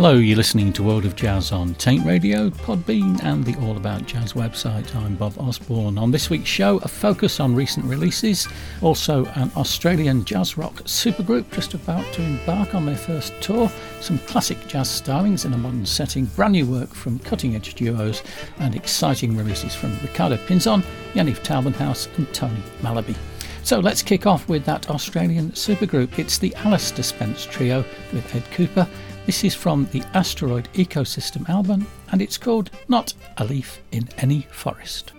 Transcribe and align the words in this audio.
Hello, 0.00 0.14
you're 0.14 0.34
listening 0.34 0.72
to 0.72 0.82
World 0.82 1.04
of 1.04 1.14
Jazz 1.14 1.52
on 1.52 1.74
Taint 1.74 2.06
Radio, 2.06 2.48
Podbean, 2.48 3.22
and 3.22 3.44
the 3.44 3.54
All 3.56 3.76
About 3.76 4.06
Jazz 4.06 4.32
website. 4.32 4.96
I'm 4.96 5.14
Bob 5.14 5.34
Osborne. 5.38 5.98
On 5.98 6.10
this 6.10 6.30
week's 6.30 6.48
show, 6.48 6.78
a 6.78 6.88
focus 6.88 7.38
on 7.38 7.54
recent 7.54 7.84
releases, 7.84 8.48
also 8.80 9.26
an 9.34 9.52
Australian 9.58 10.24
jazz 10.24 10.56
rock 10.56 10.72
supergroup 10.84 11.52
just 11.52 11.74
about 11.74 12.10
to 12.14 12.22
embark 12.22 12.74
on 12.74 12.86
their 12.86 12.96
first 12.96 13.34
tour, 13.42 13.70
some 14.00 14.18
classic 14.20 14.66
jazz 14.66 14.88
stylings 14.88 15.44
in 15.44 15.52
a 15.52 15.58
modern 15.58 15.84
setting, 15.84 16.24
brand 16.24 16.52
new 16.52 16.64
work 16.64 16.94
from 16.94 17.18
cutting 17.18 17.54
edge 17.54 17.74
duos, 17.74 18.22
and 18.58 18.74
exciting 18.74 19.36
releases 19.36 19.74
from 19.74 19.92
Ricardo 20.00 20.38
Pinzon, 20.46 20.82
Yaniv 21.12 21.40
Taubenhouse, 21.40 22.08
and 22.16 22.32
Tony 22.32 22.62
Malaby. 22.80 23.16
So 23.62 23.78
let's 23.78 24.02
kick 24.02 24.26
off 24.26 24.48
with 24.48 24.64
that 24.64 24.88
Australian 24.88 25.50
supergroup. 25.50 26.18
It's 26.18 26.38
the 26.38 26.54
Alice 26.54 26.88
Spence 26.88 27.44
Trio 27.44 27.84
with 28.14 28.34
Ed 28.34 28.44
Kuepper. 28.44 28.88
This 29.26 29.44
is 29.44 29.54
from 29.54 29.86
the 29.92 30.02
Asteroid 30.14 30.68
Ecosystem 30.74 31.48
album, 31.48 31.86
and 32.10 32.20
it's 32.20 32.38
called 32.38 32.70
Not 32.88 33.14
a 33.36 33.44
Leaf 33.44 33.80
in 33.92 34.08
Any 34.18 34.46
Forest. 34.50 35.12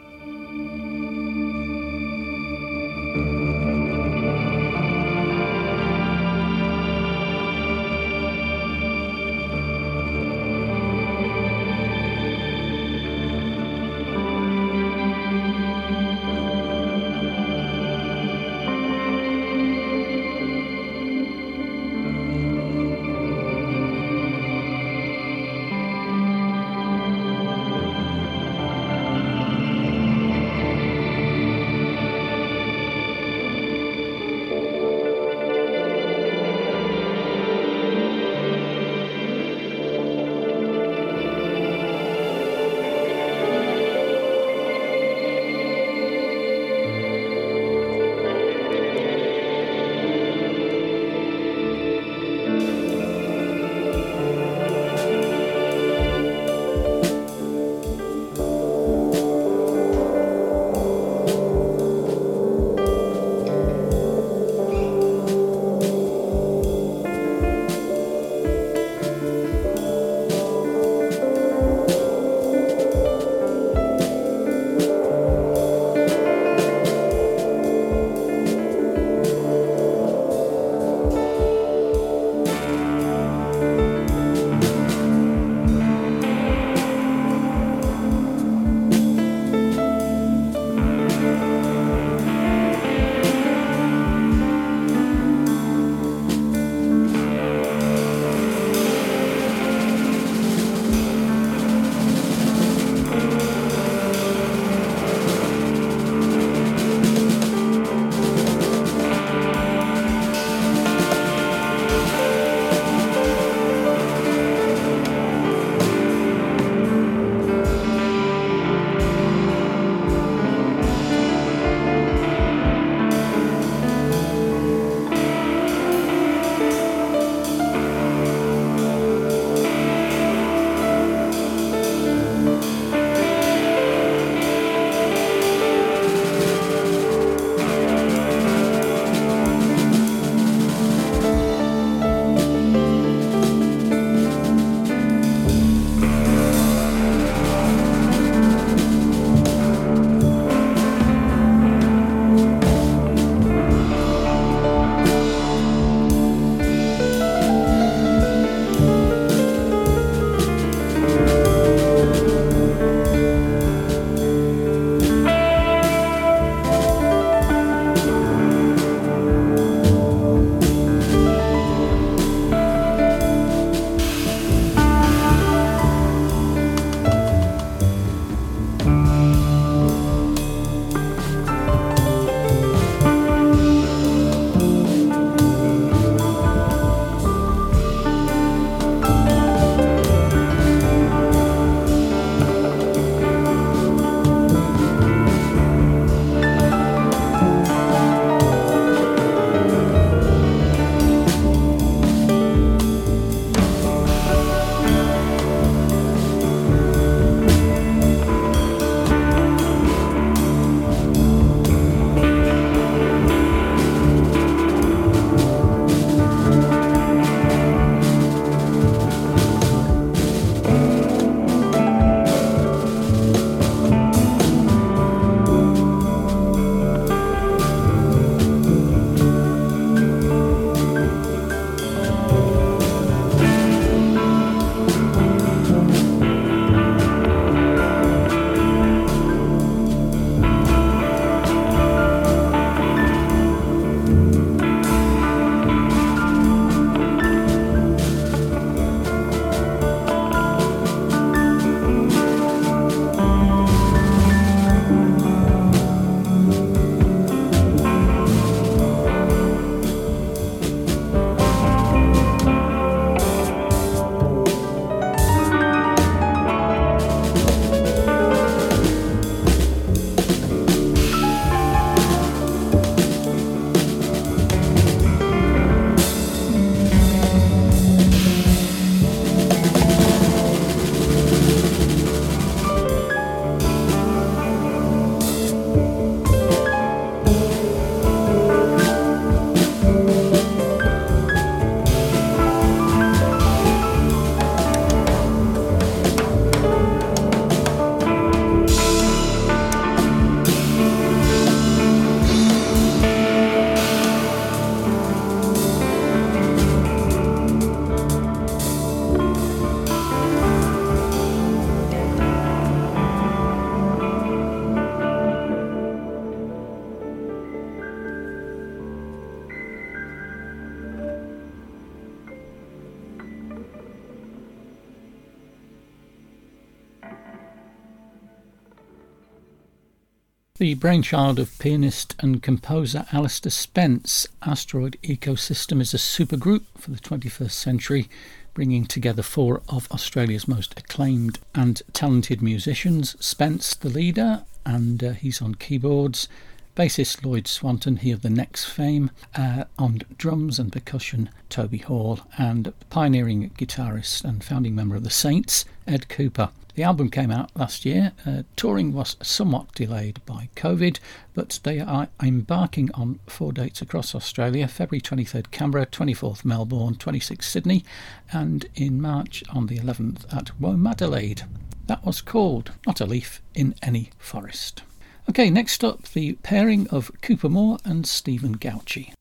The 330.62 330.76
brainchild 330.76 331.40
of 331.40 331.58
pianist 331.58 332.14
and 332.20 332.44
composer 332.44 333.08
Alister 333.12 333.50
Spence, 333.50 334.28
Asteroid 334.44 334.96
Ecosystem 335.02 335.82
is 335.82 335.96
a 335.96 335.98
supergroup 335.98 336.66
for 336.78 336.92
the 336.92 337.00
21st 337.00 337.50
century, 337.50 338.08
bringing 338.54 338.86
together 338.86 339.24
four 339.24 339.64
of 339.68 339.92
Australia's 339.92 340.48
most 340.48 340.78
acclaimed 340.78 341.40
and 341.56 341.82
talented 341.94 342.44
musicians. 342.44 343.16
Spence, 343.20 343.74
the 343.74 343.90
leader, 343.90 344.44
and 344.64 345.04
uh, 345.04 345.14
he's 345.14 345.42
on 345.42 345.56
keyboards. 345.56 346.28
Bassist 346.76 347.26
Lloyd 347.26 347.48
Swanton, 347.48 347.98
he 347.98 348.12
of 348.12 348.22
the 348.22 348.30
Necks 348.30 348.64
fame, 348.64 349.12
uh, 349.36 349.66
on 349.78 350.02
drums 350.18 350.58
and 350.58 350.72
percussion, 350.72 351.30
Toby 351.50 351.80
Hall, 351.80 352.22
and 352.38 352.74
pioneering 352.90 353.52
guitarist 353.58 354.24
and 354.24 354.44
founding 354.44 354.74
member 354.74 354.96
of 354.96 355.04
the 355.04 355.10
Saints, 355.10 355.66
Ed 355.86 356.08
Kuepper. 356.08 356.50
The 356.76 356.84
album 356.84 357.10
came 357.10 357.32
out 357.32 357.52
last 357.56 357.84
year. 357.84 358.14
Uh, 358.26 358.44
touring 358.56 358.94
was 358.94 359.18
somewhat 359.22 359.74
delayed 359.76 360.26
by 360.26 360.50
COVID, 360.56 361.00
but 361.34 361.60
they 361.64 361.82
are 361.82 362.08
embarking 362.24 362.90
on 362.94 363.20
four 363.28 363.52
dates 363.52 363.82
across 363.82 364.16
Australia 364.16 364.68
February 364.70 365.02
23rd, 365.02 365.52
Canberra, 365.52 365.86
24th, 365.86 366.46
Melbourne, 366.46 366.96
26th, 366.96 367.44
Sydney, 367.44 367.84
and 368.32 368.68
in 368.76 369.02
March 369.02 369.44
on 369.50 369.68
the 369.68 369.78
11th 369.78 370.34
at 370.34 370.52
Womadelaide. 370.60 371.44
That 371.88 372.06
was 372.06 372.22
called 372.22 372.72
Not 372.88 373.02
a 373.02 373.06
Leaf 373.06 373.42
in 373.54 373.76
Any 373.82 374.12
Forest. 374.18 374.84
Okay, 375.32 375.50
next 375.50 375.82
up, 375.82 376.10
the 376.10 376.34
pairing 376.44 376.90
of 376.90 377.10
Cooper 377.22 377.48
Moore 377.48 377.78
and 377.86 378.06
Stephen 378.06 378.58
Gauci. 378.58 379.14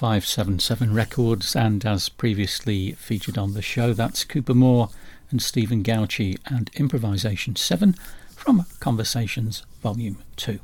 577 0.00 0.94
Records, 0.94 1.54
and 1.54 1.84
as 1.84 2.08
previously 2.08 2.92
featured 2.92 3.36
on 3.36 3.52
the 3.52 3.60
show, 3.60 3.92
that's 3.92 4.24
Cooper 4.24 4.54
Moore 4.54 4.88
and 5.30 5.42
Stephen 5.42 5.82
Gauci 5.84 6.38
and 6.46 6.70
Improvisation 6.72 7.54
7 7.54 7.94
from 8.34 8.64
Conversations 8.78 9.66
Volume 9.82 10.16
2. 10.36 10.58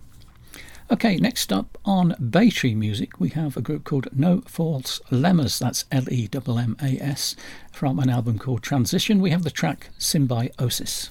Okay, 0.90 1.16
next 1.18 1.52
up 1.52 1.76
on 1.84 2.14
Bay 2.30 2.48
Tree 2.48 2.74
Music, 2.74 3.20
we 3.20 3.28
have 3.28 3.58
a 3.58 3.60
group 3.60 3.84
called 3.84 4.08
No 4.10 4.40
False 4.46 5.02
Lemmas, 5.10 5.58
that's 5.58 5.84
L 5.92 6.10
E 6.10 6.30
M 6.32 6.58
M 6.58 6.76
A 6.80 6.98
S, 6.98 7.36
from 7.70 7.98
an 7.98 8.08
album 8.08 8.38
called 8.38 8.62
Transition. 8.62 9.20
We 9.20 9.32
have 9.32 9.42
the 9.42 9.50
track 9.50 9.90
Symbiosis. 9.98 11.10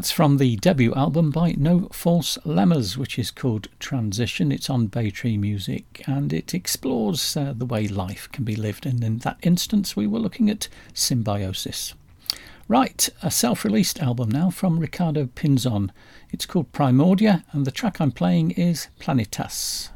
That's 0.00 0.10
from 0.10 0.38
the 0.38 0.56
debut 0.56 0.94
album 0.94 1.30
by 1.30 1.54
No 1.58 1.86
False 1.92 2.38
Lemmas, 2.46 2.96
which 2.96 3.18
is 3.18 3.30
called 3.30 3.68
Transition. 3.78 4.50
It's 4.50 4.70
on 4.70 4.88
Baytree 4.88 5.38
Music 5.38 6.02
and 6.06 6.32
it 6.32 6.54
explores 6.54 7.36
uh, 7.36 7.52
the 7.54 7.66
way 7.66 7.86
life 7.86 8.26
can 8.32 8.42
be 8.44 8.56
lived. 8.56 8.86
And 8.86 9.04
in 9.04 9.18
that 9.18 9.36
instance, 9.42 9.96
we 9.96 10.06
were 10.06 10.18
looking 10.18 10.48
at 10.48 10.68
symbiosis. 10.94 11.92
Right, 12.66 13.10
a 13.22 13.30
self 13.30 13.62
released 13.62 14.00
album 14.00 14.30
now 14.30 14.48
from 14.48 14.78
Ricardo 14.80 15.26
Pinzon. 15.26 15.90
It's 16.30 16.46
called 16.46 16.72
Primordia, 16.72 17.44
and 17.52 17.66
the 17.66 17.70
track 17.70 18.00
I'm 18.00 18.10
playing 18.10 18.52
is 18.52 18.88
Planitas. 19.00 19.90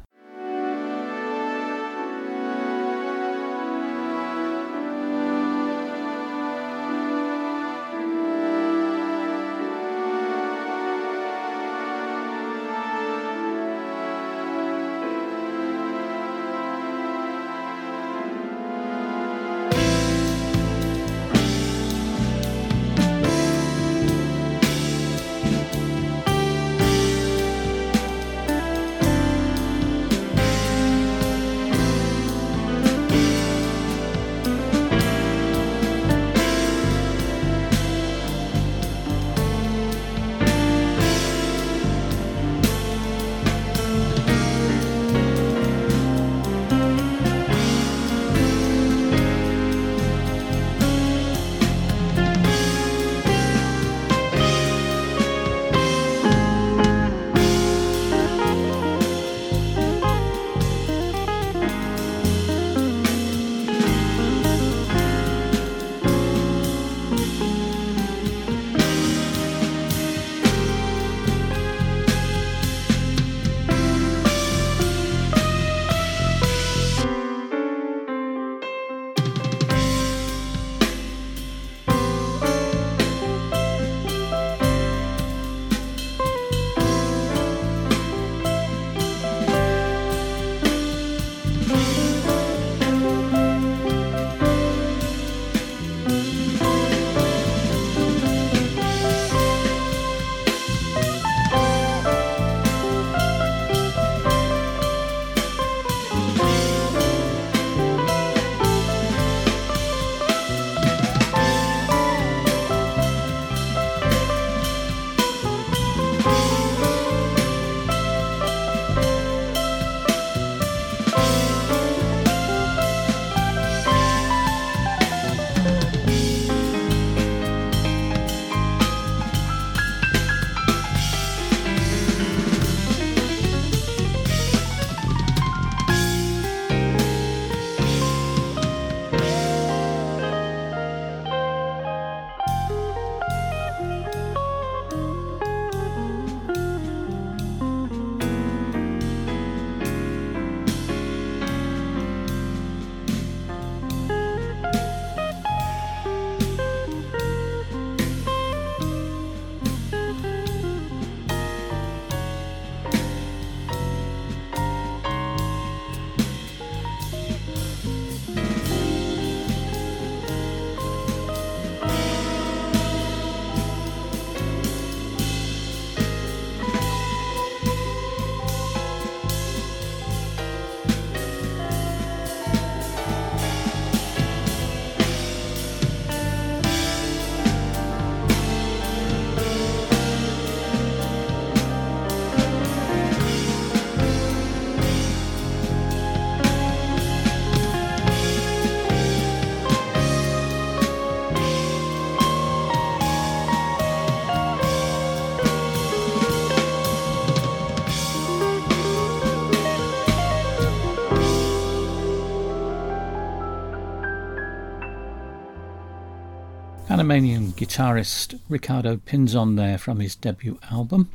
Guitarist 217.55 218.37
Ricardo 218.49 218.97
Pinzon 218.97 219.55
there 219.55 219.77
from 219.77 220.01
his 220.01 220.15
debut 220.15 220.59
album. 220.71 221.09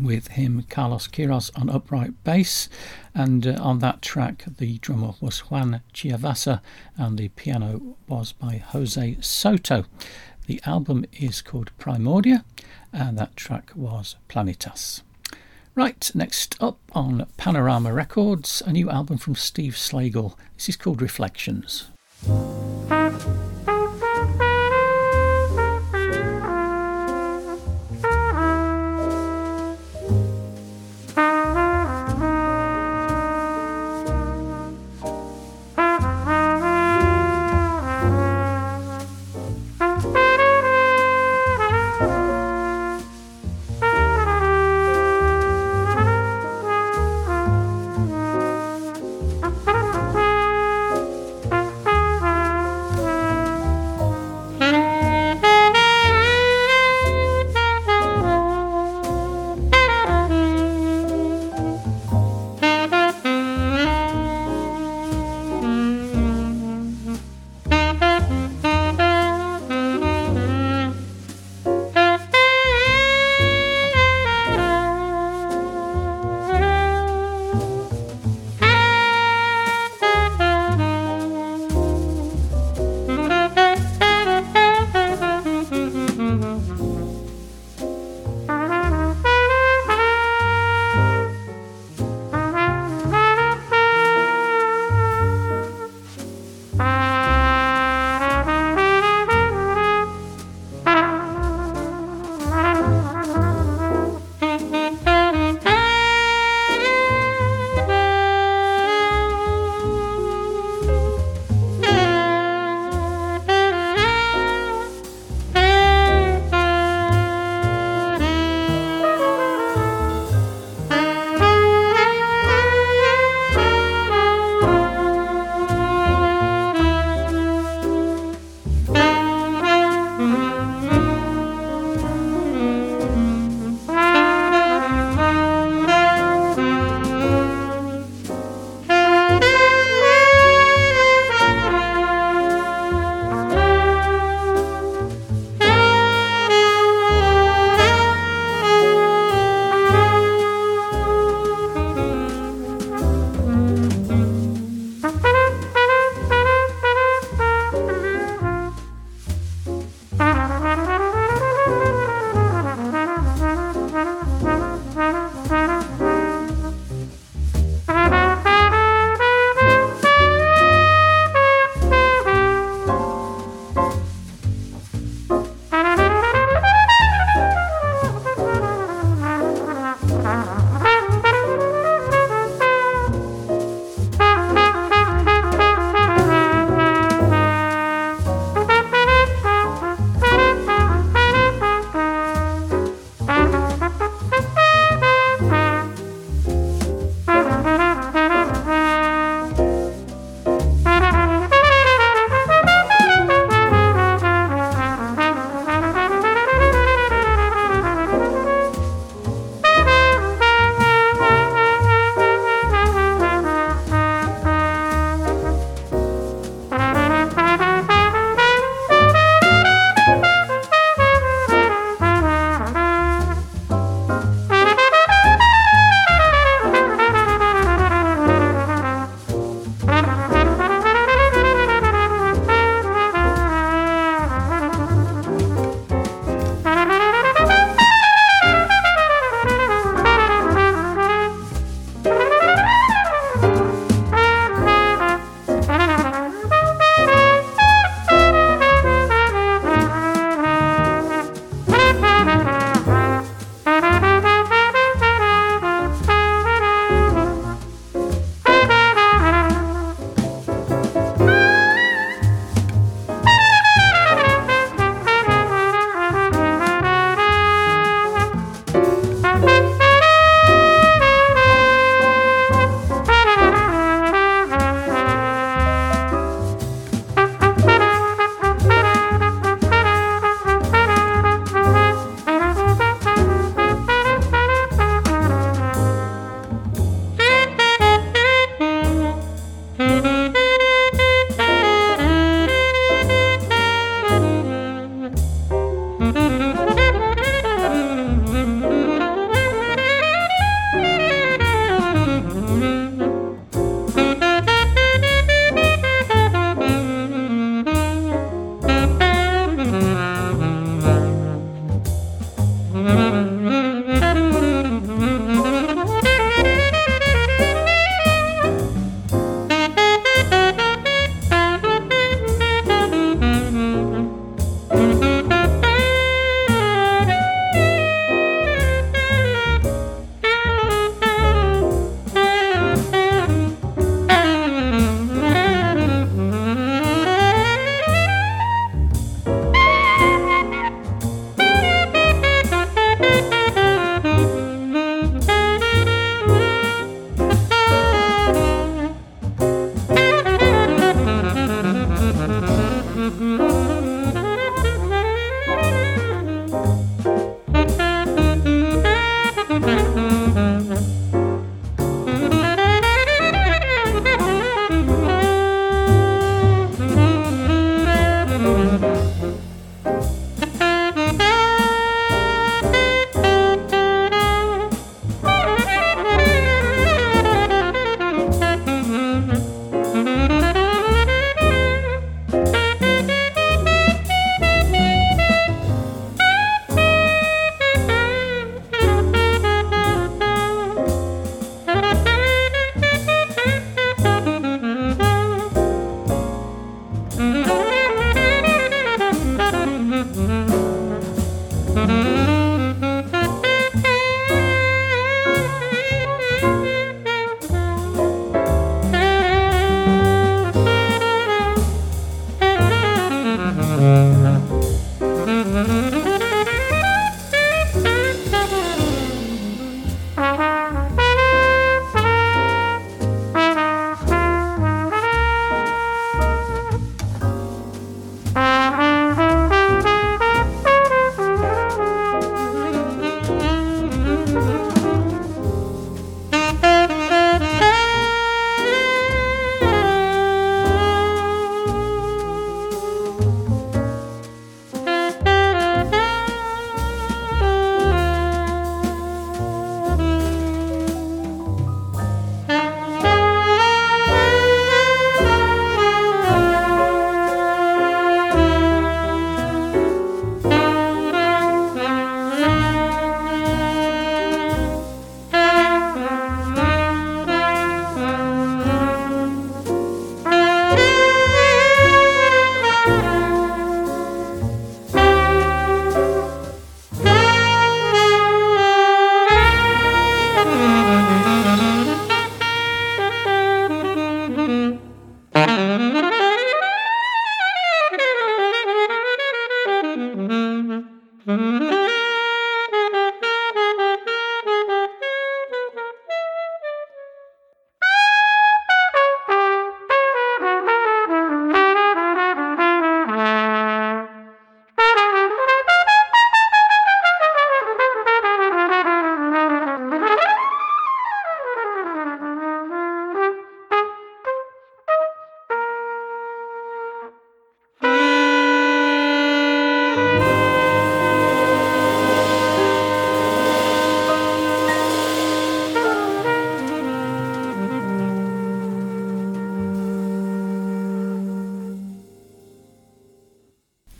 With 0.00 0.28
him, 0.28 0.64
Carlos 0.68 1.06
Quiros 1.06 1.50
on 1.54 1.68
upright 1.70 2.24
bass, 2.24 2.68
and 3.14 3.46
uh, 3.46 3.58
on 3.60 3.78
that 3.80 4.02
track, 4.02 4.44
the 4.58 4.78
drummer 4.78 5.14
was 5.20 5.40
Juan 5.40 5.82
Chiavasa, 5.94 6.60
and 6.96 7.18
the 7.18 7.28
piano 7.28 7.96
was 8.08 8.32
by 8.32 8.56
Jose 8.56 9.18
Soto. 9.20 9.84
The 10.46 10.60
album 10.64 11.04
is 11.12 11.42
called 11.42 11.70
Primordia, 11.78 12.44
and 12.92 13.18
that 13.18 13.36
track 13.36 13.70
was 13.74 14.16
Planitas. 14.28 15.02
Right, 15.74 16.10
next 16.14 16.56
up 16.60 16.78
on 16.92 17.26
Panorama 17.36 17.92
Records, 17.92 18.62
a 18.64 18.72
new 18.72 18.90
album 18.90 19.18
from 19.18 19.34
Steve 19.34 19.74
Slagle. 19.74 20.36
This 20.56 20.70
is 20.70 20.76
called 20.76 21.02
Reflections. 21.02 21.90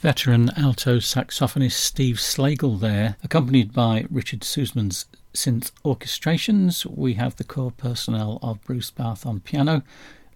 Veteran 0.07 0.51
alto 0.57 0.99
saxophonist 0.99 1.73
Steve 1.73 2.19
Slagle 2.19 2.79
there, 2.79 3.17
accompanied 3.25 3.73
by 3.73 4.07
Richard 4.09 4.43
Sussman's 4.43 5.07
synth 5.35 5.73
orchestrations. 5.85 6.87
We 6.87 7.15
have 7.15 7.35
the 7.35 7.43
core 7.43 7.73
personnel 7.73 8.39
of 8.41 8.63
Bruce 8.63 8.93
Barth 8.93 9.27
on 9.27 9.41
piano, 9.41 9.83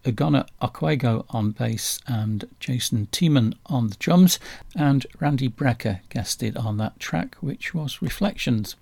Ugonna 0.04 0.48
Okegwo 0.60 1.24
on 1.30 1.52
bass, 1.52 2.00
and 2.08 2.48
Jason 2.58 3.06
Tiemann 3.12 3.54
on 3.66 3.86
the 3.90 3.96
drums, 4.00 4.40
and 4.74 5.06
Randy 5.20 5.48
Brecker 5.48 6.00
guested 6.08 6.56
on 6.56 6.78
that 6.78 6.98
track, 6.98 7.36
which 7.36 7.72
was 7.72 8.02
Reflections. 8.02 8.74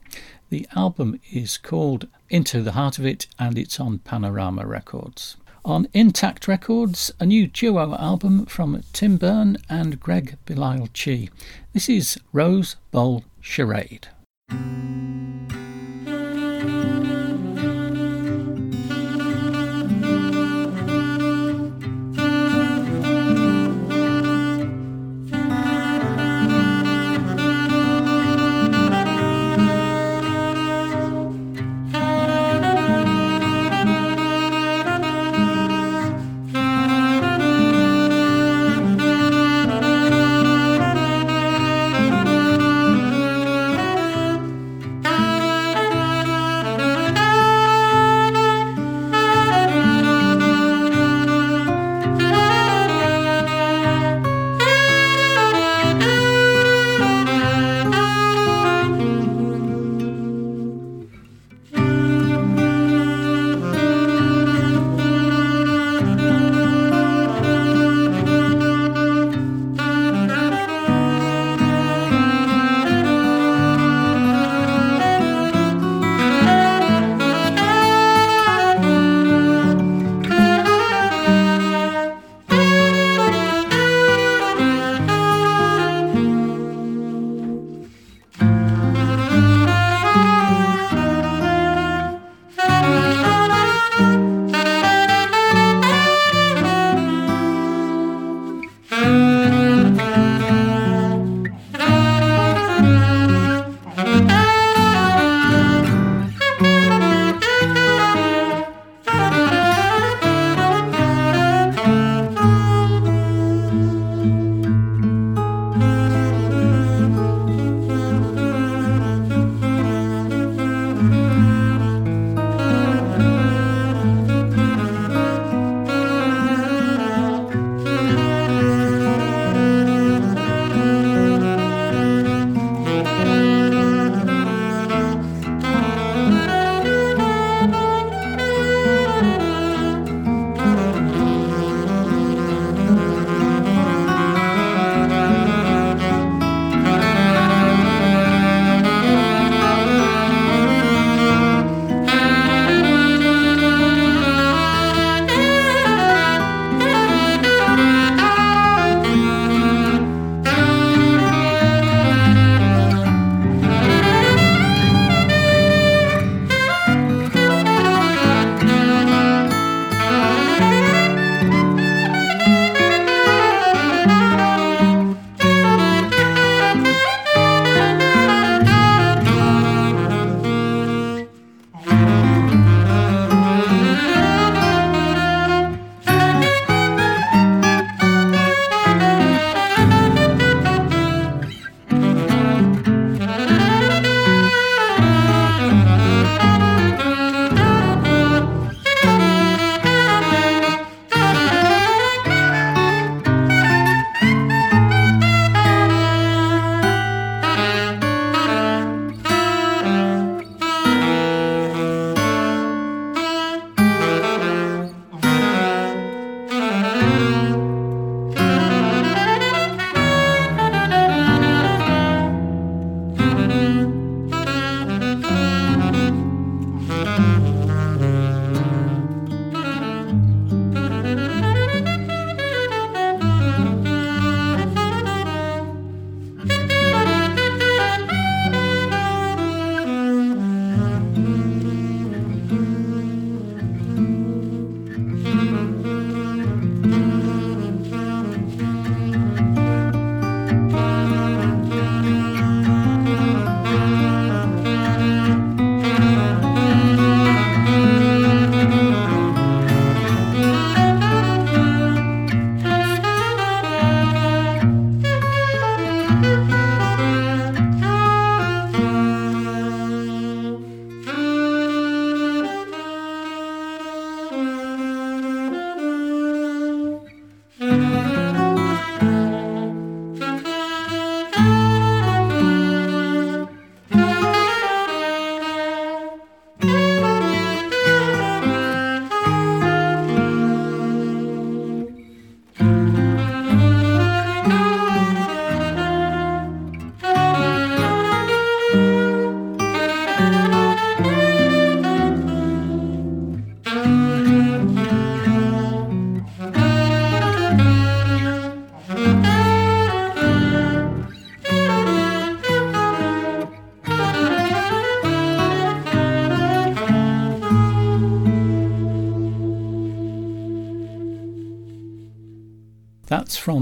The 0.48 0.66
album 0.74 1.20
is 1.30 1.58
called 1.58 2.08
Into 2.30 2.62
the 2.62 2.72
Heart 2.72 2.98
of 2.98 3.04
It, 3.04 3.26
and 3.38 3.58
it's 3.58 3.78
on 3.78 3.98
Panorama 3.98 4.66
Records. 4.66 5.36
On 5.64 5.86
Intakt 5.94 6.46
Records, 6.46 7.10
a 7.18 7.26
new 7.26 7.46
duo 7.46 7.94
album 7.96 8.46
from 8.46 8.82
Tim 8.92 9.16
Berne 9.16 9.56
and 9.68 9.98
Greg 10.00 10.36
Belisle 10.46 10.88
Chi. 10.94 11.28
This 11.72 11.88
is 11.88 12.18
Rose 12.32 12.76
Bowl 12.90 13.24
Charade. 13.40 14.08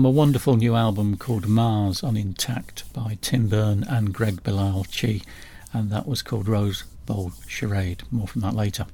A 0.06 0.08
wonderful 0.08 0.56
new 0.56 0.76
album 0.76 1.16
called 1.16 1.48
Mars 1.48 2.04
on 2.04 2.14
Intakt 2.14 2.84
by 2.92 3.18
Tim 3.22 3.48
Berne 3.48 3.82
and 3.82 4.14
Gregg 4.14 4.44
Belisle-Chi, 4.44 5.20
and 5.72 5.90
that 5.90 6.06
was 6.06 6.22
called 6.22 6.46
Rose 6.46 6.84
Bowl 7.06 7.32
Charade. 7.48 8.04
More 8.12 8.28
from 8.28 8.42
that 8.42 8.54
later. 8.54 8.86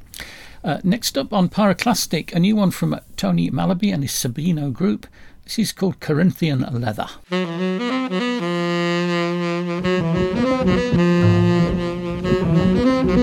Uh, 0.65 0.79
next 0.83 1.19
up 1.19 1.31
on 1.35 1.51
Pyroclastic, 1.51 2.33
a 2.33 2.41
new 2.41 2.57
one 2.57 2.71
from 2.71 2.99
Tony 3.19 3.51
Malaby 3.51 3.93
and 3.93 4.03
his 4.03 4.13
Sabino 4.13 4.73
group. 4.73 5.07
This 5.45 5.59
is 5.59 5.73
called 5.73 6.01
Corinthian 6.01 6.61
Leather. 6.81 7.09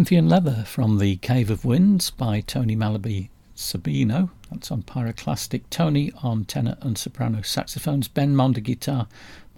Corinthian 0.02 0.30
Leather 0.30 0.64
from 0.66 0.98
the 0.98 1.18
Cave 1.18 1.52
of 1.52 1.64
Winds 1.64 2.10
by 2.10 2.42
Tony 2.42 2.76
Malaby 2.76 3.30
Sabino. 3.56 4.32
That's 4.50 4.72
on 4.72 4.82
pyroclastic. 4.82 5.62
Tony 5.70 6.12
on 6.24 6.44
tenor 6.46 6.76
and 6.82 6.98
soprano 6.98 7.44
saxophones. 7.44 8.08
Ben 8.08 8.34
Monder 8.34 8.64
guitar. 8.64 9.08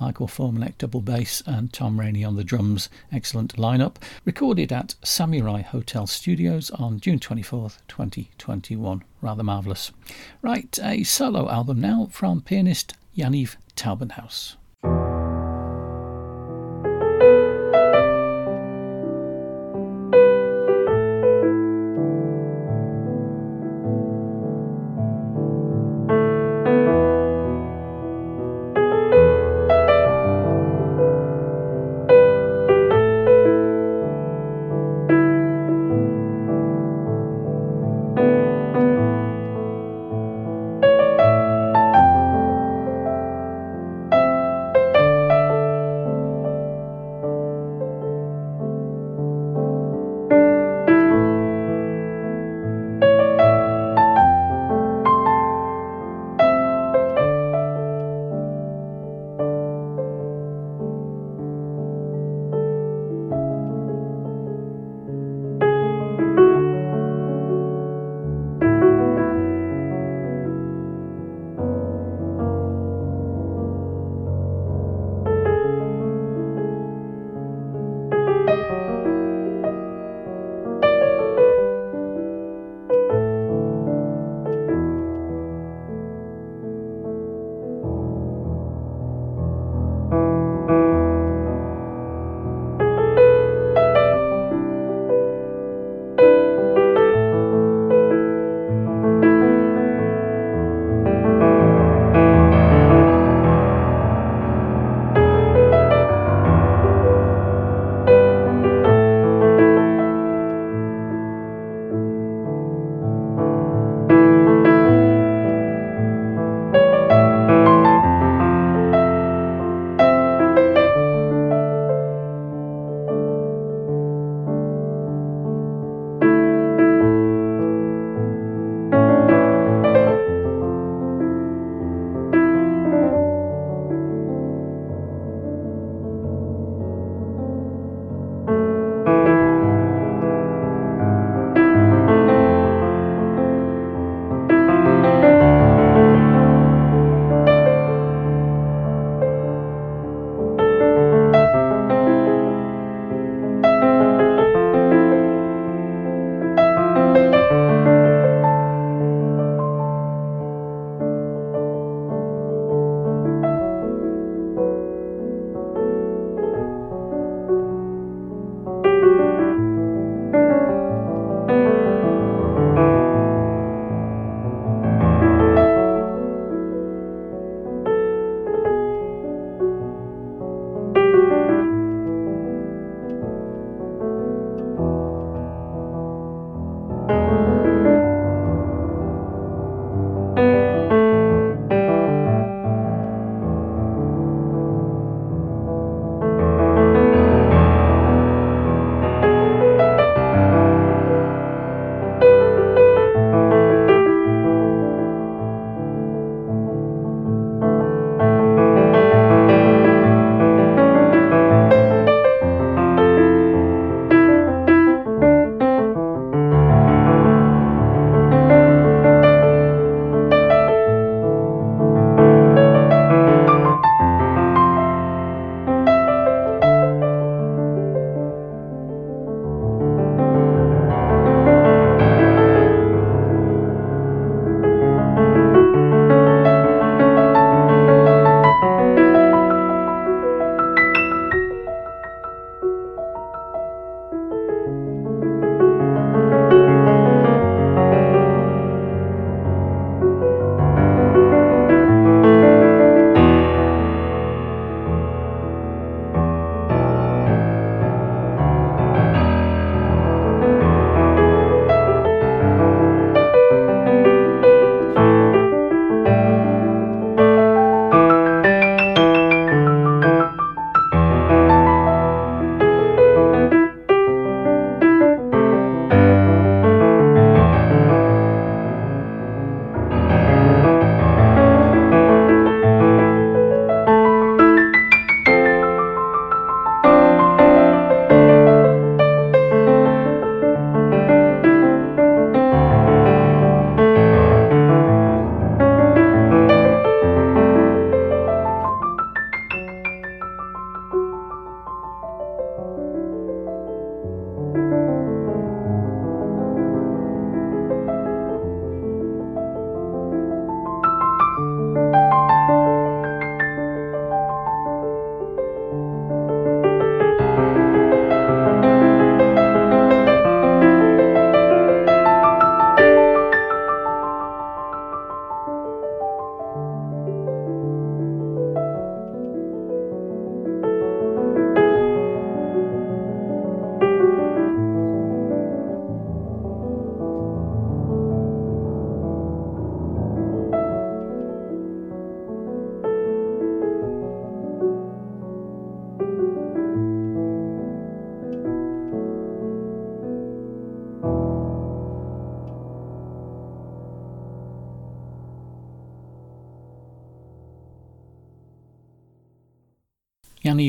Michael 0.01 0.27
Formanek 0.27 0.77
double 0.77 0.99
bass, 0.99 1.41
and 1.45 1.71
Tom 1.71 1.97
Rainey 1.97 2.25
on 2.25 2.35
the 2.35 2.43
drums. 2.43 2.89
Excellent 3.09 3.55
lineup. 3.55 3.95
Recorded 4.25 4.73
at 4.73 4.95
Samurai 5.01 5.61
Hotel 5.61 6.07
Studios 6.07 6.71
on 6.71 6.99
June 6.99 7.19
24th, 7.19 7.77
2021. 7.87 9.01
Rather 9.21 9.43
marvellous. 9.43 9.93
Right, 10.41 10.77
a 10.83 11.05
solo 11.05 11.49
album 11.49 11.79
now 11.79 12.09
from 12.11 12.41
pianist 12.41 12.95
Yaniv 13.15 13.55
Taubenhouse. 13.77 14.57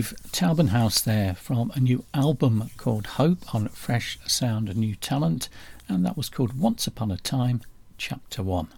Yaniv 0.04 0.30
Taubenhouse 0.32 1.02
there 1.02 1.34
from 1.34 1.72
a 1.74 1.80
new 1.80 2.04
album 2.12 2.68
called 2.76 3.06
Hope 3.06 3.54
on 3.54 3.68
Fresh 3.68 4.18
Sound 4.26 4.68
and 4.68 4.78
New 4.78 4.96
Talent, 4.96 5.48
and 5.88 6.04
that 6.04 6.14
was 6.14 6.28
called 6.28 6.58
Once 6.60 6.86
Upon 6.86 7.10
a 7.10 7.16
Time, 7.16 7.62
Chapter 7.96 8.42
1. 8.42 8.68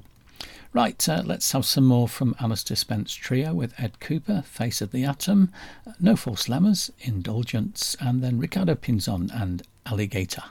Right, 0.72 1.09
uh, 1.09 1.24
let's 1.27 1.51
have 1.51 1.64
some 1.64 1.85
more 1.85 2.07
from 2.07 2.37
Alister 2.39 2.77
Spence 2.77 3.12
Trio 3.12 3.53
with 3.55 3.74
Ed 3.77 3.99
Kuepper, 3.99 4.45
Face 4.45 4.81
of 4.81 4.93
the 4.93 5.03
Atom, 5.03 5.51
No 5.99 6.14
False 6.14 6.49
Lemmas, 6.49 6.93
Indulgence, 7.01 7.97
and 7.99 8.22
then 8.22 8.39
Ricardo 8.39 8.77
Pinzon 8.77 9.29
and 9.35 9.62
Alligator. 9.85 10.45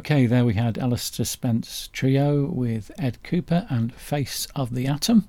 Okay, 0.00 0.24
there 0.24 0.46
we 0.46 0.54
had 0.54 0.78
Alister 0.78 1.26
Spence 1.26 1.90
Trio 1.92 2.46
with 2.46 2.90
Ed 2.98 3.18
Kuepper 3.22 3.70
and 3.70 3.92
Face 3.92 4.48
of 4.56 4.74
the 4.74 4.86
Atom. 4.86 5.28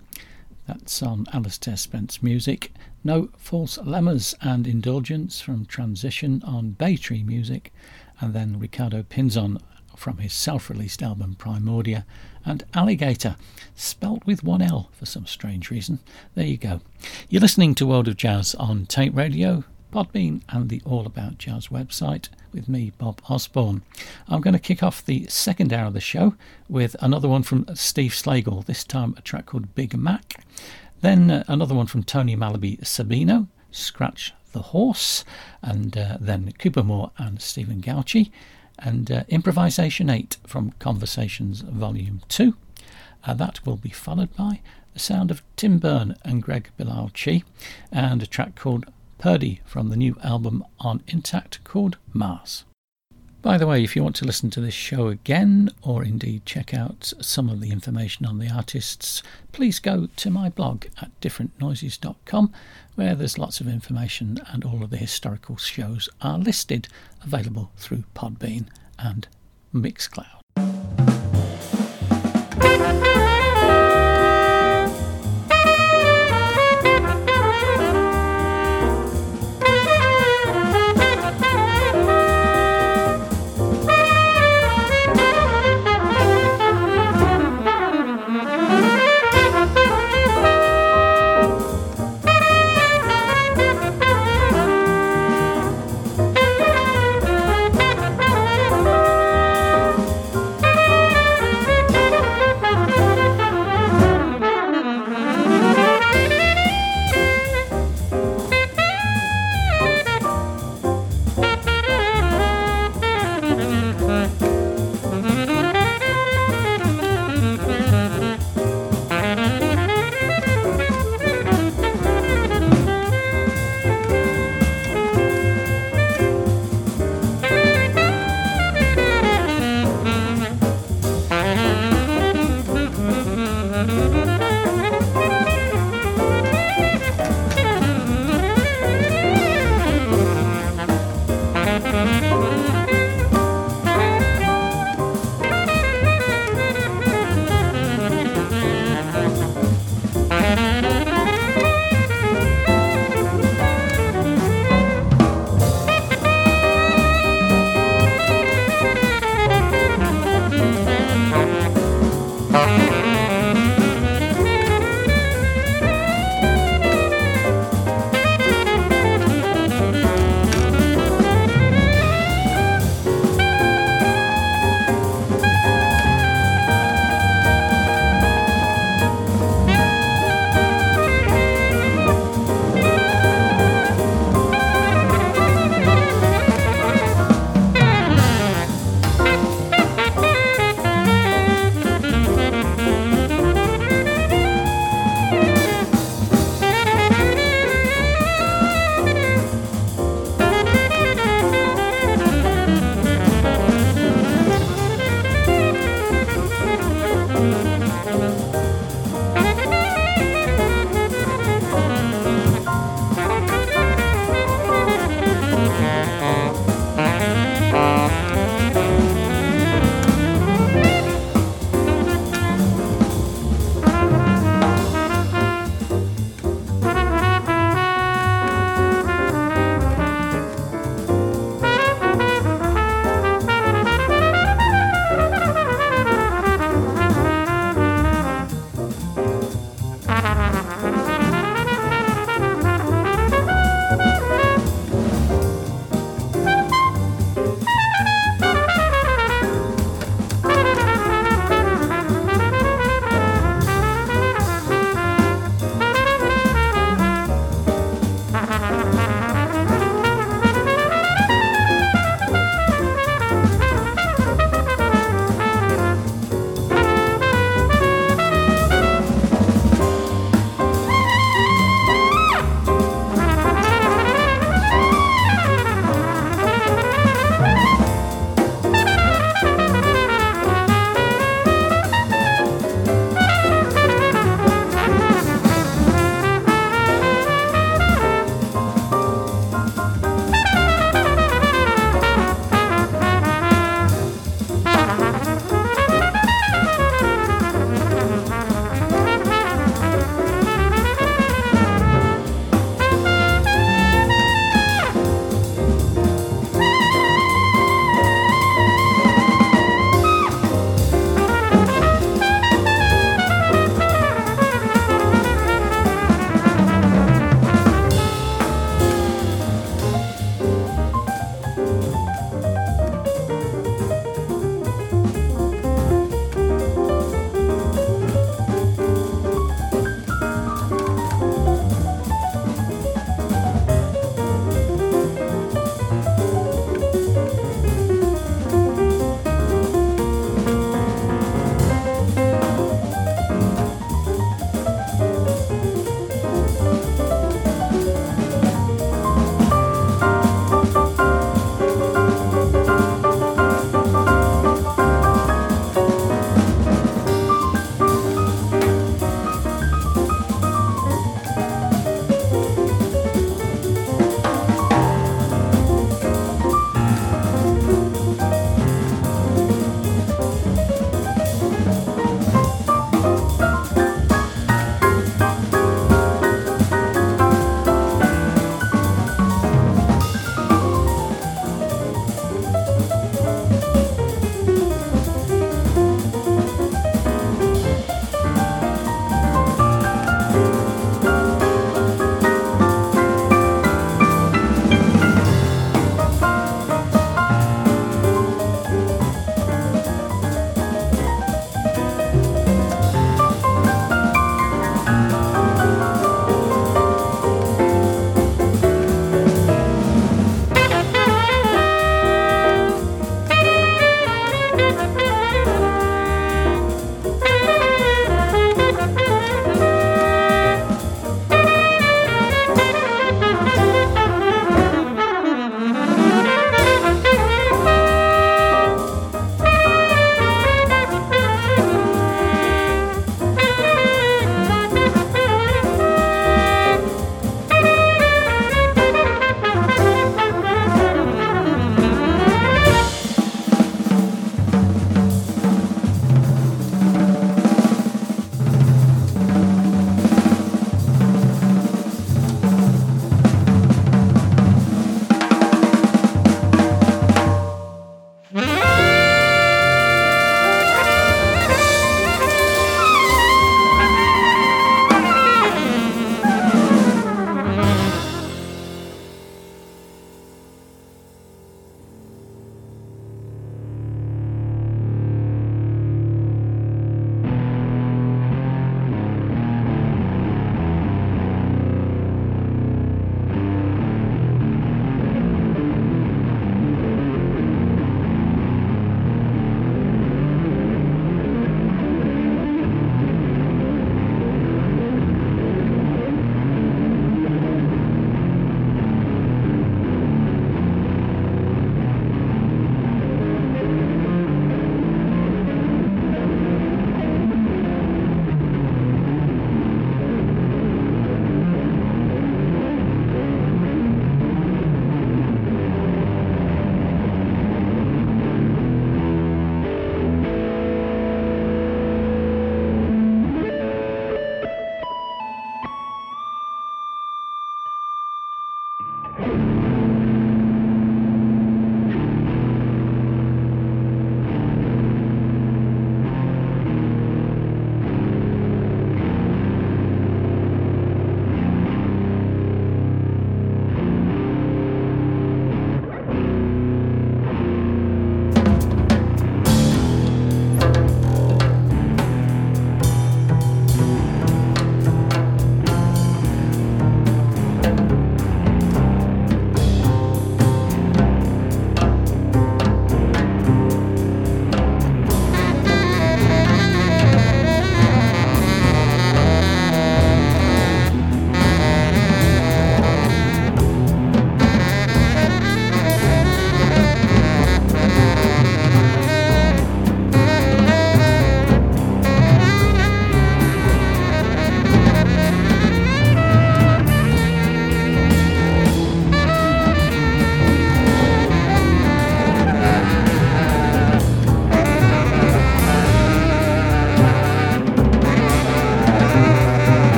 That's 0.65 1.03
on 1.03 1.25
Alister 1.33 1.75
Spence 1.75 2.23
Music. 2.23 2.71
No 3.03 3.31
False 3.35 3.77
Lemmas 3.79 4.33
and 4.39 4.65
Indulgence 4.65 5.41
from 5.41 5.65
Transition 5.65 6.41
on 6.45 6.77
Baytree 6.79 7.25
Music. 7.25 7.73
And 8.21 8.33
then 8.33 8.59
Ricardo 8.59 9.03
Pinzon 9.03 9.61
from 9.97 10.19
his 10.19 10.31
self 10.31 10.69
released 10.69 11.03
album 11.03 11.35
Primordia. 11.37 12.05
And 12.45 12.63
Alligator, 12.73 13.35
spelt 13.75 14.25
with 14.25 14.41
one 14.41 14.61
L 14.61 14.89
for 14.93 15.05
some 15.05 15.25
strange 15.25 15.69
reason. 15.69 15.99
There 16.33 16.47
you 16.47 16.55
go. 16.55 16.79
You're 17.27 17.41
listening 17.41 17.75
to 17.75 17.85
World 17.85 18.07
of 18.07 18.15
Jazz 18.15 18.55
on 18.55 18.85
Tape 18.85 19.17
Radio. 19.17 19.65
Podbean 19.91 20.43
and 20.47 20.69
the 20.69 20.81
All 20.85 21.05
About 21.05 21.37
Jazz 21.37 21.67
website 21.67 22.29
with 22.53 22.69
me, 22.69 22.91
Bob 22.97 23.21
Osborne. 23.29 23.81
I'm 24.27 24.41
going 24.41 24.53
to 24.53 24.59
kick 24.59 24.83
off 24.83 25.05
the 25.05 25.25
second 25.27 25.73
hour 25.73 25.87
of 25.87 25.93
the 25.93 25.99
show 25.99 26.35
with 26.69 26.95
another 26.99 27.27
one 27.27 27.43
from 27.43 27.65
Steve 27.75 28.11
Slagle, 28.11 28.65
this 28.65 28.83
time 28.83 29.13
a 29.17 29.21
track 29.21 29.45
called 29.45 29.75
Big 29.75 29.95
Mac. 29.95 30.43
Then 31.01 31.31
uh, 31.31 31.43
another 31.47 31.75
one 31.75 31.87
from 31.87 32.03
Tony 32.03 32.35
Malaby 32.35 32.79
Sabino, 32.81 33.47
Scratch 33.71 34.33
the 34.51 34.61
Horse, 34.61 35.23
and 35.61 35.97
uh, 35.97 36.17
then 36.19 36.51
Cooper 36.59 36.83
Moore 36.83 37.11
and 37.17 37.41
Stephen 37.41 37.81
Gauci, 37.81 38.31
and 38.79 39.11
uh, 39.11 39.23
Improvisation 39.29 40.09
8 40.09 40.37
from 40.45 40.73
Conversations 40.79 41.61
Volume 41.61 42.21
2. 42.27 42.55
Uh, 43.23 43.33
that 43.33 43.65
will 43.65 43.77
be 43.77 43.89
followed 43.89 44.35
by 44.35 44.61
the 44.93 44.99
sound 44.99 45.31
of 45.31 45.41
Tim 45.55 45.77
Berne 45.77 46.15
and 46.23 46.43
Gregg 46.43 46.69
Belisle-Chi, 46.79 47.43
and 47.91 48.21
a 48.21 48.27
track 48.27 48.55
called 48.55 48.85
Purdy 49.21 49.61
from 49.65 49.89
the 49.89 49.95
new 49.95 50.17
album 50.23 50.65
on 50.79 51.01
Intakt 51.01 51.63
called 51.63 51.97
Mars. 52.11 52.65
By 53.43 53.59
the 53.59 53.67
way, 53.67 53.83
if 53.83 53.95
you 53.95 54.01
want 54.01 54.15
to 54.15 54.25
listen 54.25 54.49
to 54.49 54.61
this 54.61 54.73
show 54.73 55.09
again, 55.09 55.69
or 55.83 56.03
indeed 56.03 56.43
check 56.43 56.73
out 56.73 57.13
some 57.21 57.47
of 57.47 57.61
the 57.61 57.71
information 57.71 58.25
on 58.25 58.39
the 58.39 58.49
artists, 58.49 59.21
please 59.51 59.77
go 59.77 60.07
to 60.15 60.29
my 60.31 60.49
blog 60.49 60.85
at 60.99 61.11
differentnoises.com, 61.21 62.51
where 62.95 63.13
there's 63.13 63.37
lots 63.37 63.61
of 63.61 63.67
information 63.67 64.39
and 64.51 64.65
all 64.65 64.81
of 64.81 64.89
the 64.89 64.97
historical 64.97 65.55
shows 65.55 66.09
are 66.21 66.39
listed, 66.39 66.87
available 67.23 67.71
through 67.77 68.05
Podbean 68.15 68.69
and 68.97 69.27
Mixcloud. 69.71 70.40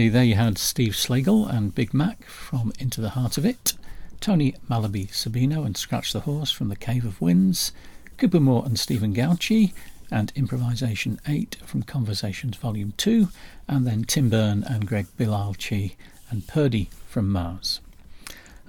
Okay, 0.00 0.08
there 0.08 0.24
you 0.24 0.34
had 0.34 0.56
Steve 0.56 0.92
Slagle 0.92 1.46
and 1.46 1.74
Big 1.74 1.92
Mac 1.92 2.24
from 2.24 2.72
Into 2.78 3.02
the 3.02 3.10
Heart 3.10 3.36
of 3.36 3.44
It, 3.44 3.74
Tony 4.18 4.54
Malaby 4.66 5.08
Sabino 5.08 5.66
and 5.66 5.76
Scratch 5.76 6.14
the 6.14 6.20
Horse 6.20 6.50
from 6.50 6.70
The 6.70 6.76
Cave 6.76 7.04
of 7.04 7.20
Winds, 7.20 7.72
Cooper 8.16 8.40
Moore 8.40 8.62
and 8.64 8.78
Stephen 8.78 9.14
Gauci 9.14 9.74
and 10.10 10.32
Improvisation 10.34 11.20
8 11.28 11.58
from 11.66 11.82
Conversations 11.82 12.56
Volume 12.56 12.94
2, 12.96 13.28
and 13.68 13.86
then 13.86 14.04
Tim 14.04 14.30
Berne 14.30 14.64
and 14.64 14.86
Gregg 14.86 15.06
Belisle-Chi 15.18 15.96
and 16.30 16.48
Purdy 16.48 16.88
from 17.06 17.30
Mars. 17.30 17.80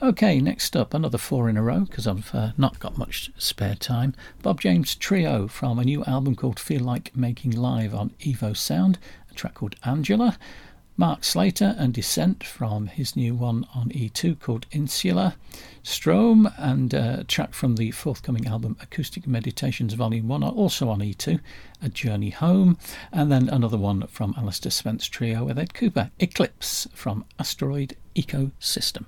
Okay, 0.02 0.41
next 0.41 0.76
up, 0.76 0.94
another 0.94 1.18
four 1.18 1.48
in 1.48 1.56
a 1.56 1.64
row 1.64 1.82
because 1.82 2.08
I've 2.08 2.36
uh, 2.36 2.52
not 2.58 2.80
got 2.80 2.98
much 2.98 3.32
spare 3.38 3.76
time. 3.76 4.16
Bob 4.41 4.60
James 4.60 4.95
Trio 4.95 5.48
from 5.48 5.80
a 5.80 5.86
new 5.86 6.03
album 6.03 6.36
called 6.36 6.60
Feel 6.60 6.82
Like 6.82 7.16
Making 7.16 7.52
Live 7.52 7.95
on 7.95 8.10
Evo 8.20 8.58
Sound, 8.58 8.99
a 9.30 9.34
track 9.34 9.53
called 9.53 9.78
Angela. 9.86 10.38
Mark 11.02 11.23
Slater 11.23 11.73
and 11.80 11.95
Descent 11.95 12.44
from 12.44 12.86
his 12.86 13.15
new 13.15 13.34
one 13.34 13.65
on 13.73 13.90
E2 13.90 14.40
called 14.40 14.68
Insula. 14.69 15.36
Strome 15.84 16.53
and 16.60 16.94
uh, 16.94 17.15
a 17.22 17.23
track 17.23 17.56
from 17.56 17.78
the 17.78 17.90
forthcoming 17.90 18.45
album 18.45 18.78
Acoustic 18.80 19.26
Meditations 19.26 19.95
Volume 19.95 20.28
1 20.28 20.44
are 20.44 20.52
also 20.52 20.90
on 20.90 20.99
E2, 20.99 21.40
A 21.82 21.90
Journey 21.90 22.30
Home. 22.30 22.78
And 23.11 23.32
then 23.32 23.49
another 23.49 23.80
one 23.80 24.06
from 24.06 24.36
Alister 24.38 24.69
Spence 24.69 25.07
Trio 25.07 25.44
with 25.44 25.57
Ed 25.57 25.73
Kuepper, 25.73 26.11
Eclipse 26.19 26.88
from 26.94 27.26
Asteroid 27.40 27.98
Ecosystem. 28.15 29.06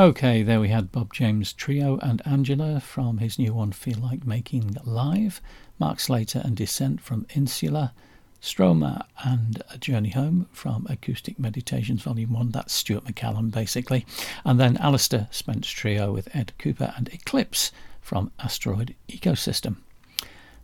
Okay, 0.00 0.42
there 0.42 0.60
we 0.60 0.70
had 0.70 0.90
Bob 0.90 1.12
James 1.12 1.52
Trio 1.52 1.98
and 1.98 2.22
Angela 2.24 2.80
from 2.80 3.18
his 3.18 3.38
new 3.38 3.52
one 3.52 3.70
Feel 3.70 3.98
Like 3.98 4.26
Making 4.26 4.78
Live, 4.82 5.42
Mark 5.78 6.00
Slater 6.00 6.40
and 6.42 6.56
Descent 6.56 7.02
from 7.02 7.26
Insula, 7.34 7.92
Stroma 8.40 9.04
and 9.22 9.62
A 9.68 9.76
Journey 9.76 10.08
Home 10.08 10.48
from 10.52 10.86
Acoustic 10.88 11.38
Meditations 11.38 12.00
Volume 12.00 12.32
1, 12.32 12.48
that's 12.48 12.72
Stuart 12.72 13.04
McCallum 13.04 13.50
basically, 13.50 14.06
and 14.42 14.58
then 14.58 14.78
Alister 14.78 15.28
Spence 15.30 15.68
Trio 15.68 16.14
with 16.14 16.34
Ed 16.34 16.54
Kuepper 16.58 16.96
and 16.96 17.10
Eclipse 17.12 17.70
from 18.00 18.32
Asteroid 18.38 18.94
Ecosystem. 19.10 19.76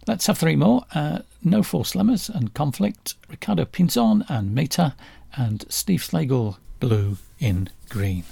Let's 0.07 0.29
have 0.29 0.39
three 0.39 0.57
more. 0.57 0.87
Uh, 0.95 1.19
no 1.45 1.63
False 1.63 1.95
Lemurs 1.95 2.31
and 2.31 2.55
Conflict, 2.55 3.17
Ricardo 3.29 3.67
Pinzon 3.67 4.25
and 4.31 4.55
Meta, 4.55 4.95
and 5.37 5.67
Steve 5.69 6.01
Slagle, 6.01 6.57
Blue 6.81 7.19
in 7.39 7.69
Green. 7.91 8.25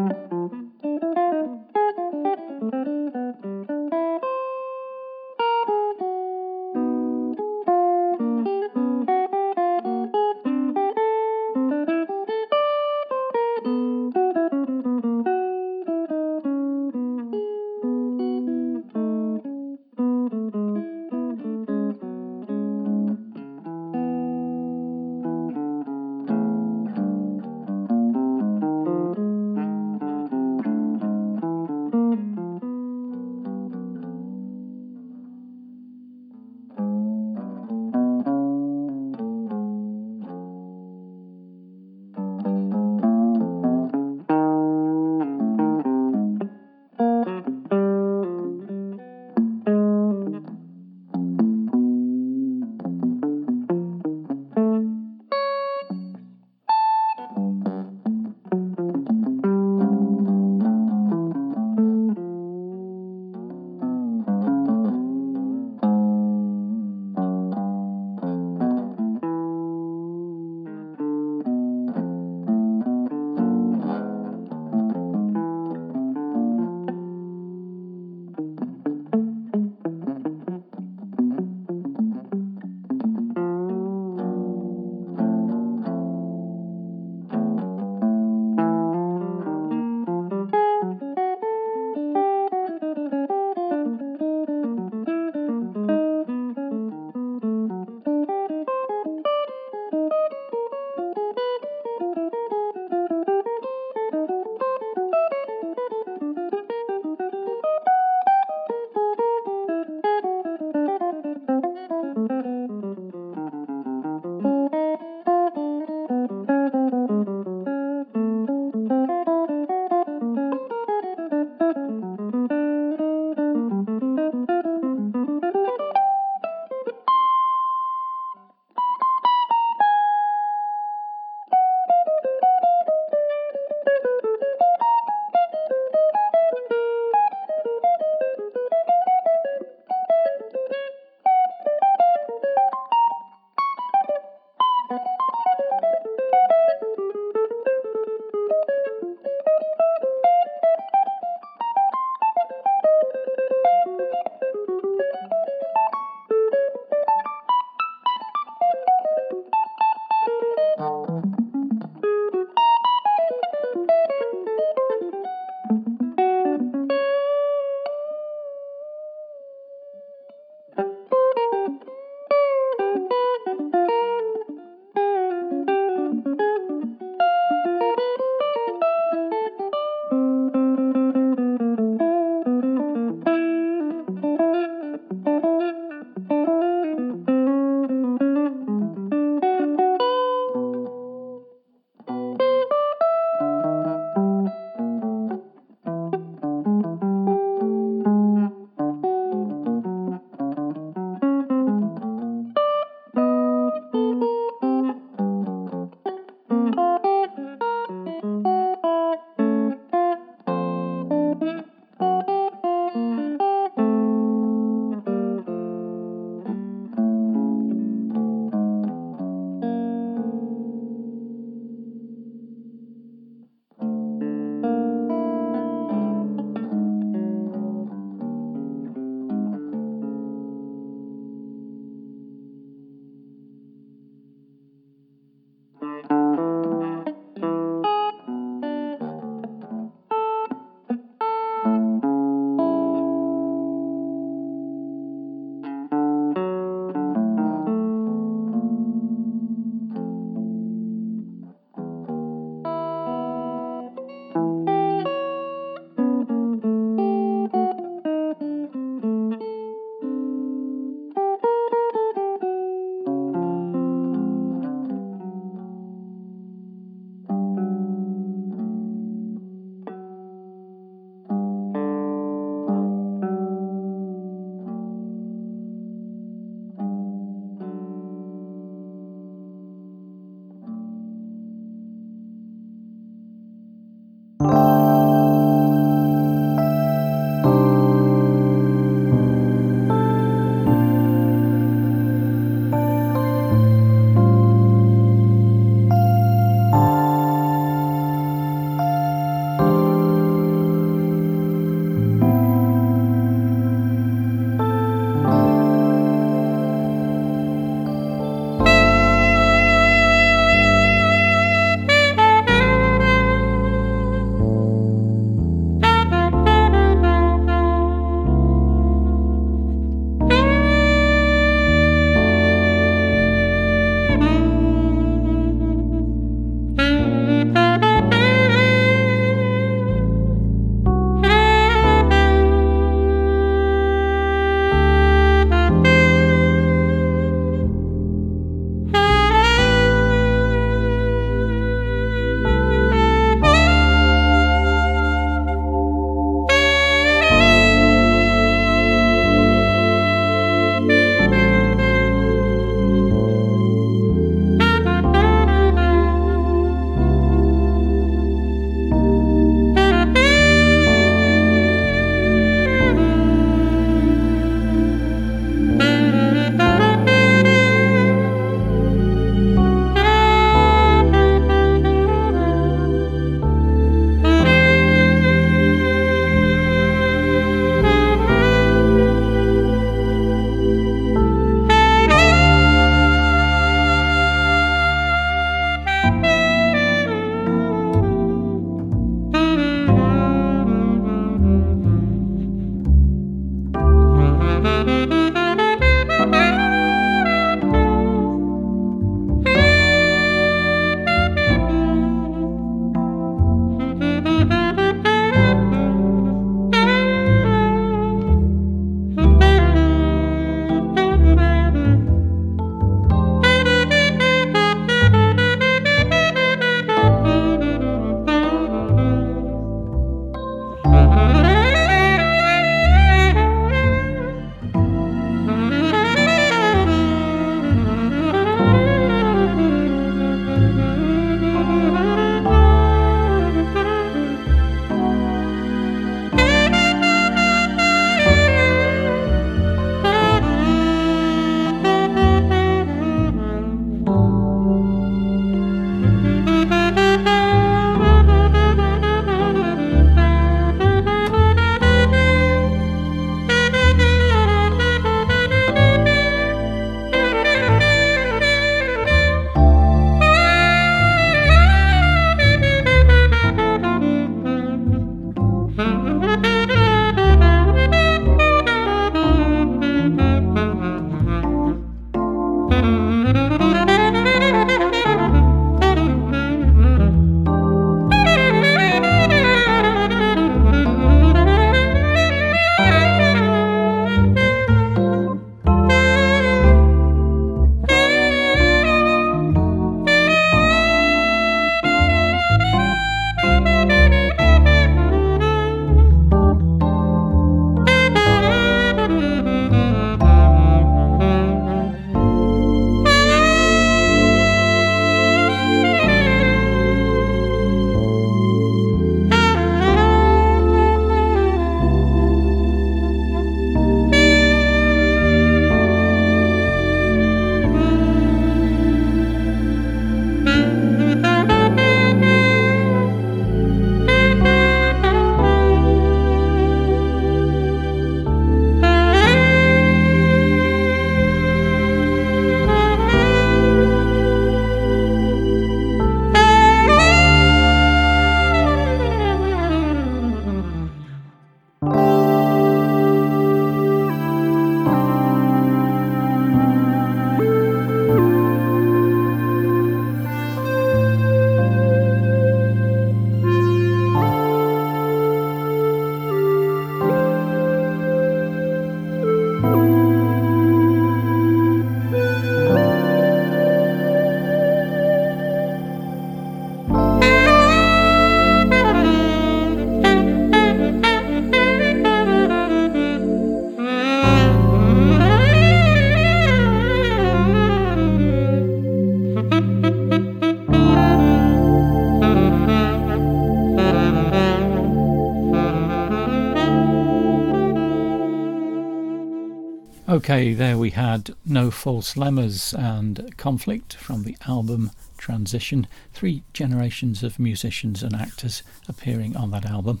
Okay, 590.26 590.54
there 590.54 590.76
we 590.76 590.90
had 590.90 591.36
No 591.44 591.70
False 591.70 592.16
Lemurs 592.16 592.74
and 592.76 593.32
Conflict 593.36 593.94
from 593.94 594.24
the 594.24 594.36
album 594.48 594.90
Transition. 595.16 595.86
Three 596.12 596.42
generations 596.52 597.22
of 597.22 597.38
musicians 597.38 598.02
and 598.02 598.12
actors 598.12 598.64
appearing 598.88 599.36
on 599.36 599.52
that 599.52 599.64
album. 599.64 600.00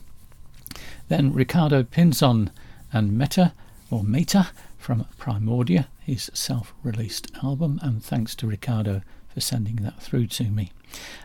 Then 1.06 1.32
Ricardo 1.32 1.84
Pinzon 1.84 2.50
and 2.92 3.16
Meta, 3.16 3.52
or 3.88 4.02
Meta, 4.02 4.48
from 4.76 5.06
Primordia, 5.16 5.86
his 6.00 6.28
self 6.34 6.74
released 6.82 7.30
album, 7.44 7.78
and 7.80 8.02
thanks 8.02 8.34
to 8.34 8.48
Ricardo 8.48 9.02
for 9.32 9.40
sending 9.40 9.76
that 9.76 10.02
through 10.02 10.26
to 10.26 10.50
me. 10.50 10.72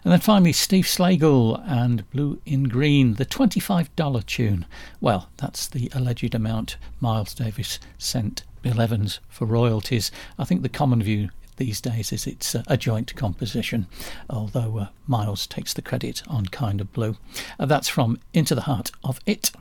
And 0.04 0.14
then 0.14 0.20
finally, 0.20 0.54
Steve 0.54 0.86
Slagle 0.86 1.60
and 1.66 2.08
Blue 2.12 2.40
in 2.46 2.66
Green, 2.66 3.16
the 3.16 3.26
$25 3.26 4.24
tune. 4.28 4.68
Well, 5.00 5.32
that's 5.38 5.66
the 5.66 5.90
alleged 5.96 6.36
amount 6.36 6.78
Miles 7.00 7.34
Davis 7.34 7.80
sent 7.98 8.44
Bill 8.62 8.82
Evans 8.82 9.20
for 9.30 9.46
royalties. 9.46 10.12
I 10.38 10.46
think 10.46 10.62
the 10.62 10.70
common 10.70 11.02
view 11.02 11.30
these 11.58 11.82
days 11.82 12.12
is 12.12 12.26
it's 12.26 12.56
a, 12.56 12.78
joint 12.78 13.16
composition, 13.16 13.88
although 14.30 14.78
uh, 14.80 14.88
Miles 15.06 15.46
takes 15.46 15.74
the 15.74 15.82
credit 15.82 16.24
on 16.28 16.46
Kind 16.48 16.82
of 16.82 16.92
Blue. 16.92 17.18
Uh, 17.60 17.68
that's 17.68 17.88
from 17.88 18.20
Into 18.34 18.56
the 18.56 18.62
Heart 18.62 18.92
of 19.04 19.20
It. 19.26 19.52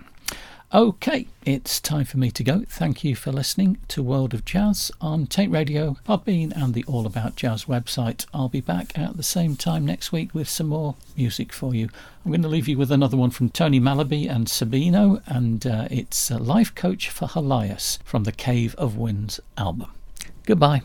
Okay, 0.72 1.26
it's 1.44 1.80
time 1.80 2.04
for 2.04 2.18
me 2.18 2.30
to 2.30 2.44
go. 2.44 2.62
Thank 2.68 3.02
you 3.02 3.16
for 3.16 3.32
listening 3.32 3.78
to 3.88 4.04
World 4.04 4.32
of 4.32 4.44
Jazz 4.44 4.92
on 5.00 5.26
Taint 5.26 5.50
Radio, 5.50 5.96
Podbean, 6.08 6.52
and 6.54 6.74
the 6.74 6.84
All 6.84 7.06
About 7.06 7.34
Jazz 7.34 7.64
website. 7.64 8.24
I'll 8.32 8.48
be 8.48 8.60
back 8.60 8.96
at 8.96 9.16
the 9.16 9.24
same 9.24 9.56
time 9.56 9.84
next 9.84 10.12
week 10.12 10.32
with 10.32 10.48
some 10.48 10.68
more 10.68 10.94
music 11.16 11.52
for 11.52 11.74
you. 11.74 11.88
I'm 12.24 12.30
going 12.30 12.42
to 12.42 12.48
leave 12.48 12.68
you 12.68 12.78
with 12.78 12.92
another 12.92 13.16
one 13.16 13.30
from 13.30 13.48
Tony 13.48 13.80
Malaby 13.80 14.30
and 14.30 14.46
Sabino, 14.46 15.20
and 15.26 15.66
uh, 15.66 15.88
it's 15.90 16.30
a 16.30 16.38
Life 16.38 16.72
Coach 16.76 17.10
for 17.10 17.26
Helias 17.26 17.98
from 18.04 18.22
the 18.22 18.30
Cave 18.30 18.76
of 18.76 18.96
Winds 18.96 19.40
album. 19.58 19.90
Goodbye. 20.46 20.82